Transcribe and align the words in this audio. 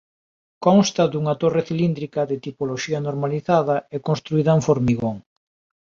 Consta 0.65 1.03
dunha 1.11 1.33
torre 1.41 1.61
cilíndrica 1.69 2.21
de 2.29 2.37
tipoloxía 2.45 2.99
normalizada 3.07 3.75
e 3.95 3.97
construída 4.07 4.51
en 4.57 4.61
formigón. 4.67 5.15